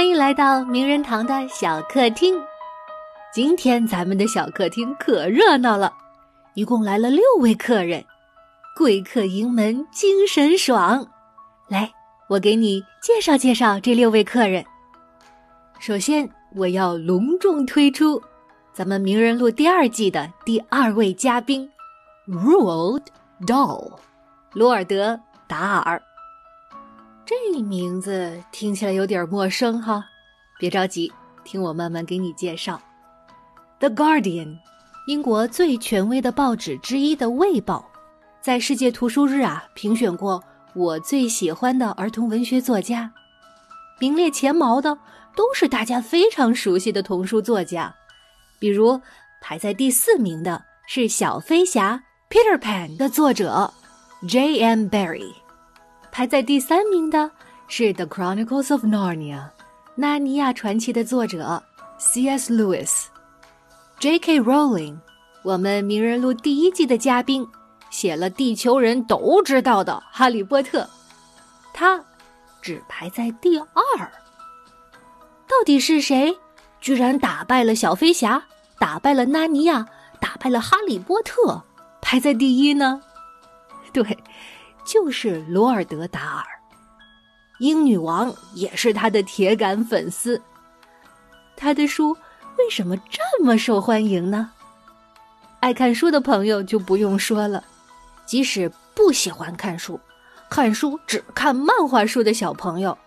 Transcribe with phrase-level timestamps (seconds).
[0.00, 2.34] 欢迎来到名人堂的小客厅。
[3.34, 5.92] 今天咱们的小客厅可热闹了，
[6.54, 8.02] 一共来了六位客人，
[8.74, 11.06] 贵客迎门，精神爽。
[11.68, 11.92] 来，
[12.30, 14.64] 我给你介绍介绍这六位客人。
[15.78, 18.22] 首先，我要隆重推出
[18.72, 21.70] 咱们名人录第二季的第二位嘉宾
[22.24, 23.12] r o l d
[23.46, 23.98] Dahl，
[24.54, 25.12] 罗尔德·
[25.46, 26.02] 达尔。
[27.30, 30.04] 这名字听起来有点陌生哈，
[30.58, 31.12] 别着急，
[31.44, 32.82] 听我慢慢给你介绍。
[33.88, 34.46] 《The Guardian》，
[35.06, 37.88] 英国最权威的报纸之一的《卫报》，
[38.40, 40.42] 在世界图书日啊评选过
[40.74, 43.12] 我最喜欢的儿童文学作家，
[44.00, 44.98] 名列前茅的
[45.36, 47.94] 都是大家非常熟悉的童书作家，
[48.58, 49.00] 比如
[49.40, 52.02] 排在第四名的是《小飞侠》
[52.34, 53.72] Peter Pan 的作者
[54.28, 54.88] J.M.
[54.88, 55.39] Barrie。
[56.12, 57.30] 排在第三名的
[57.68, 59.36] 是《The Chronicles of Narnia》
[59.94, 61.62] 《纳尼亚传奇》的作者
[61.98, 62.52] C.S.
[62.52, 63.04] Lewis。
[64.00, 64.40] J.K.
[64.40, 64.96] Rowling，
[65.44, 67.46] 我们名人录第一季的嘉宾，
[67.90, 70.82] 写了地球人都知道的《哈利波特》，
[71.72, 72.02] 他
[72.60, 73.66] 只排在第二。
[75.46, 76.36] 到底是谁，
[76.80, 78.42] 居然打败了小飞侠，
[78.78, 79.86] 打败了纳尼亚，
[80.20, 81.62] 打败了哈利波特，
[82.00, 83.02] 排在第一呢？
[83.92, 84.18] 对。
[84.90, 86.44] 就是罗尔德·达尔，
[87.60, 90.42] 英女王也是他的铁杆粉丝。
[91.56, 92.10] 他的书
[92.58, 94.50] 为什么这么受欢迎呢？
[95.60, 97.62] 爱看书的朋友就不用说了，
[98.26, 100.00] 即使不喜欢看书，
[100.50, 102.98] 看书只看漫画书的小朋友，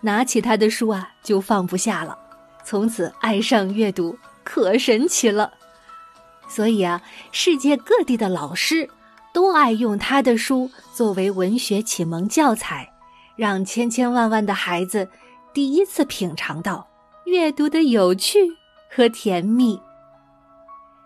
[0.00, 2.18] 拿起他的书啊就放不下了，
[2.64, 5.52] 从此爱上阅读，可神奇了。
[6.48, 7.00] 所以啊，
[7.30, 8.90] 世界各地的老师。
[9.38, 12.92] 都爱用他的书作为文学启蒙教材，
[13.36, 15.08] 让千千万万的孩子
[15.54, 16.88] 第一次品尝到
[17.24, 18.40] 阅读的有趣
[18.90, 19.80] 和甜蜜。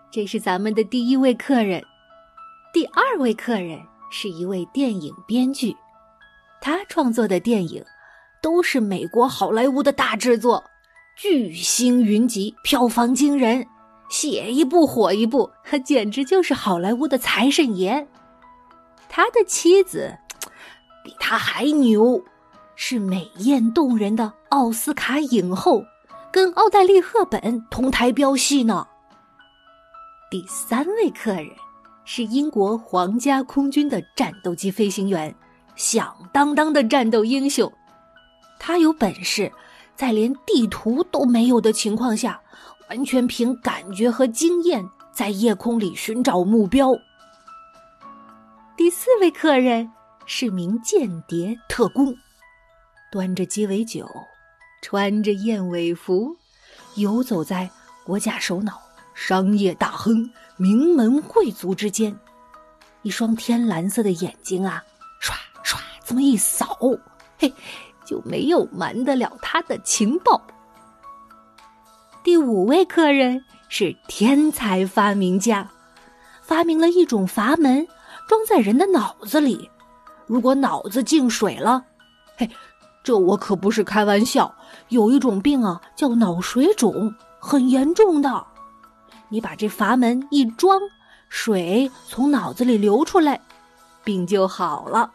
[0.09, 1.83] 这是咱们的第一位客人，
[2.73, 3.79] 第二位客人
[4.09, 5.77] 是一位电影编剧，
[6.59, 7.85] 他创作的电影
[8.41, 10.63] 都是美国好莱坞的大制作，
[11.15, 13.67] 巨星云集，票房惊人。
[14.09, 18.07] 写一部火一部，他 简直就是好莱坞的财神爷。
[19.15, 20.17] 他的妻子
[21.03, 22.19] 比他还牛，
[22.75, 25.83] 是美艳动人的奥斯卡影后，
[26.31, 28.87] 跟奥黛丽·赫本同台飙戏呢。
[30.31, 31.45] 第三位客人
[32.05, 35.35] 是英国皇家空军的战斗机飞行员，
[35.75, 37.71] 响当当的战斗英雄。
[38.59, 39.51] 他有本事，
[39.95, 42.41] 在连地图都没有的情况下。
[42.89, 46.91] 完全凭感觉和经验，在夜空里寻找目标。
[48.93, 49.91] 四位客人
[50.27, 52.15] 是名间谍特工，
[53.11, 54.07] 端着鸡尾酒，
[54.83, 56.37] 穿着燕尾服，
[56.93, 57.67] 游走在
[58.05, 58.79] 国家首脑、
[59.15, 62.15] 商业大亨、名门贵族之间，
[63.01, 64.83] 一双天蓝色的眼睛啊，
[65.19, 65.33] 唰
[65.65, 66.77] 唰这么一扫，
[67.39, 67.51] 嘿，
[68.05, 70.39] 就没有瞒得了他的情报。
[72.23, 75.67] 第五位客人是天才发明家，
[76.43, 77.87] 发明了一种阀门，
[78.27, 79.69] 装在人的脑子里。
[80.25, 81.83] 如果脑子进水了，
[82.37, 82.49] 嘿，
[83.03, 84.55] 这我可不是开玩笑。
[84.89, 88.45] 有一种病啊，叫脑水肿，很严重的。
[89.29, 90.79] 你把这阀门一装，
[91.29, 93.41] 水从脑子里流出来，
[94.03, 95.11] 病就好了。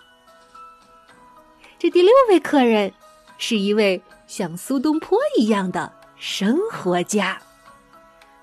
[1.78, 2.92] 这第六位客人
[3.38, 5.92] 是一位像苏东坡一样的。
[6.20, 7.38] 生活家，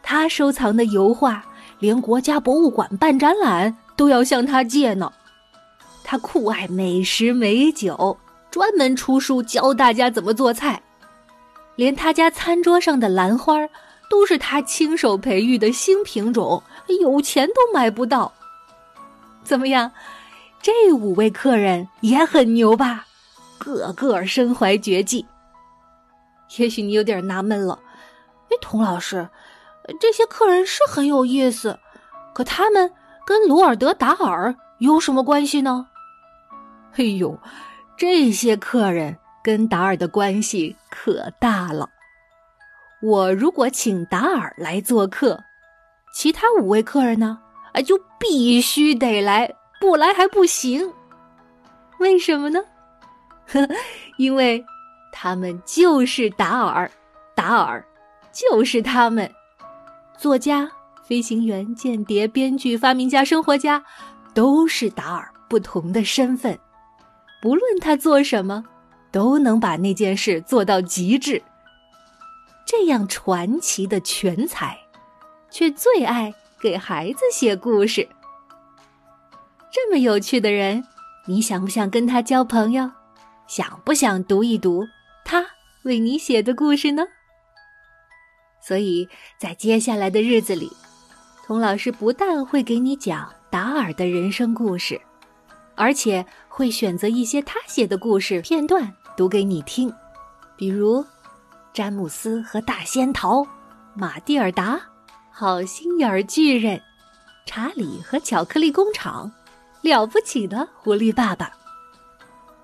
[0.02, 1.44] 他收藏的油画，
[1.80, 5.12] 连国家博物馆办展览都要向他借呢。
[6.04, 8.18] 他酷爱美食美酒，
[8.52, 10.82] 专门出书教大家怎么做菜。
[11.76, 13.56] 连他家餐桌上的兰花，
[14.10, 16.62] 都是他亲手培育的新品种，
[17.02, 18.32] 有钱都买不到。
[19.44, 19.92] 怎么样？
[20.62, 23.06] 这五位客人也很牛吧？
[23.58, 25.26] 个个身怀绝技。
[26.58, 27.80] 也许你有点纳闷了，
[28.50, 29.28] 哎，童老师，
[30.00, 31.78] 这些客人是很有意思，
[32.34, 32.92] 可他们
[33.26, 35.88] 跟罗尔德·达尔有什么关系呢？
[36.96, 37.38] 哎呦，
[37.98, 41.90] 这些客人跟达尔的关系可大了。
[43.02, 45.44] 我如果请达尔来做客，
[46.14, 47.40] 其他五位客人呢，
[47.74, 50.94] 啊，就必须得来，不来还不行。
[52.00, 52.60] 为什么呢？
[53.48, 53.68] 呵，
[54.18, 54.64] 因为。
[55.18, 56.92] 他们就是达尔，
[57.34, 57.82] 达尔
[58.34, 59.32] 就是他们。
[60.18, 60.70] 作家、
[61.08, 63.84] 飞行员、间谍、编剧、发明家、生活家，
[64.34, 66.58] 都是达尔不同的身份。
[67.42, 68.64] 不论他做什么，
[69.12, 71.42] 都能把那件事做到极致，
[72.66, 74.78] 这样传奇的全才，
[75.52, 78.10] 却最爱给孩子写故事。
[79.72, 80.84] 这么有趣的人，
[81.28, 82.90] 你想不想跟他交朋友？
[83.48, 84.88] 想不想读一读
[85.24, 85.46] 他
[85.84, 87.04] 为你写的故事呢？
[88.60, 89.08] 所以
[89.40, 90.72] 在接下来的日子里，
[91.46, 95.00] 童老师不但会给你讲达尔的人生故事，
[95.76, 99.94] 而且会选择一些他写的故事片段读给你听，
[100.58, 101.06] 比如
[101.72, 103.46] 詹姆斯和大仙桃、
[103.94, 104.82] 马蒂尔达、
[105.30, 106.82] 好心眼儿巨人、
[107.46, 109.32] 查理和巧克力工厂、
[109.82, 111.52] 了不起的狐狸爸爸。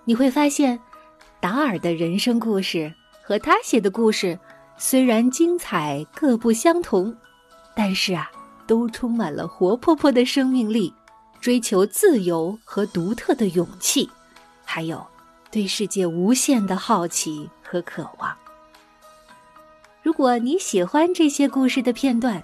[0.05, 0.79] 你会发现，
[1.39, 2.91] 达尔的人生故事
[3.21, 4.39] 和他写的故事。
[4.75, 7.15] 虽然精彩各不相同，
[7.75, 8.31] 但是啊，
[8.71, 10.93] 都充满了活泼泼的生命力，
[11.41, 14.09] 追求自由和独特的勇气，
[14.63, 15.05] 还有
[15.51, 18.33] 对世界无限的好奇和渴望。
[20.01, 22.41] 如果你喜欢这些故事的片段，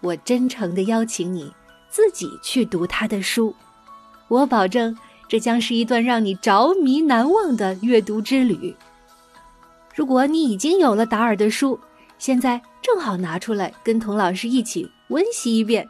[0.00, 1.54] 我真诚的邀请你
[1.88, 3.54] 自己去读他的书，
[4.26, 4.98] 我保证
[5.28, 8.74] 这将是一段让你着迷难忘的阅读之旅。
[9.94, 11.78] 如果你已经有了达尔的书，
[12.18, 15.88] 现在正好拿出来跟童老师一起温习一遍。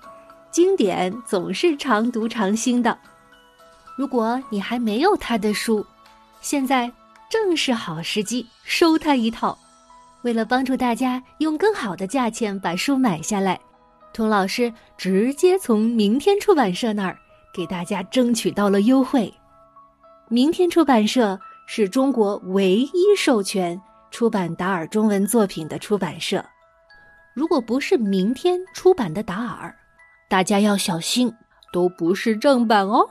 [0.51, 2.99] 经典总是常读常新的。
[3.97, 5.87] 如果你还没有他的书，
[6.43, 6.93] 现在
[7.31, 9.57] 正是好时机收他一套。
[10.21, 13.59] 为了帮助大家用更好的价钱把书买下来，
[14.13, 17.17] 童老师直接从明天出版社那儿
[17.55, 19.33] 给大家争取到了优惠。
[20.29, 23.81] 明天出版社是中国唯一授权。
[24.11, 26.45] 出版达尔中文作品的出版社，
[27.35, 29.75] 如果不是明天出版的达尔，
[30.29, 31.33] 大家要小心，
[31.73, 33.09] 都不是正版哦。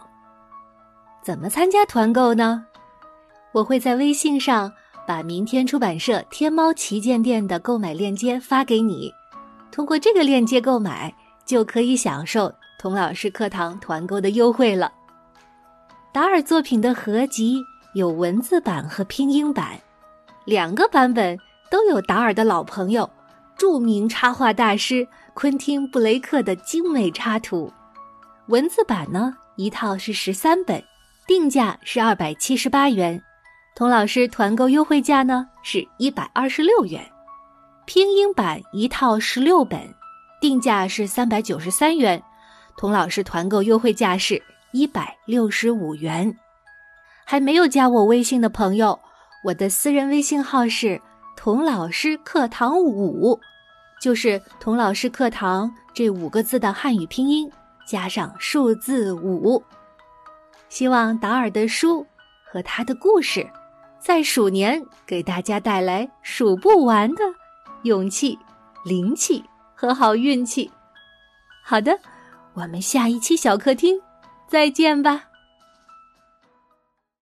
[1.24, 2.66] 怎么参加团购呢？
[3.52, 4.72] 我会在微信上
[5.08, 9.12] 把明天出版社天猫旗舰店的购买链接发给你，
[9.72, 11.14] 通过这个链接购买，
[11.46, 14.92] 就可以享受童老师课堂团购的优惠了。
[16.14, 17.62] 达尔作品的合集
[17.96, 19.80] 有文字版和拼音版。
[20.46, 21.38] 两个版本
[21.70, 23.08] 都有达尔的老朋友、
[23.58, 27.72] 著名插画大师昆汀·布雷克的精美插图。
[28.48, 30.84] 文字版呢，一套是十三本，
[31.28, 33.22] 定价是二百七十八元，
[33.76, 37.06] 童老师团购优惠价呢是一百二十六元。
[37.86, 39.94] 拼音版一套十六本，
[40.40, 42.22] 定价是三百九十三元，
[42.78, 46.36] 童老师团购优惠价是一百六十五元。
[47.26, 49.00] 还没有加我微信的朋友。
[49.44, 51.02] 我的私人微信号是
[51.44, 53.40] “童老师课堂五”，
[54.00, 57.52] 就是“童老师课堂”这五个字的汉语拼音
[57.84, 59.64] 加上数字五。
[60.70, 62.06] 希望达尔的书
[62.46, 63.50] 和他的故事，
[63.98, 67.24] 在鼠年给大家带来数不完的
[67.86, 68.38] 勇气、
[68.86, 69.44] 灵气
[69.74, 70.70] 和好运气。
[71.64, 71.98] 好的，
[72.54, 74.00] 我们下一期小客厅
[74.48, 75.24] 再见吧。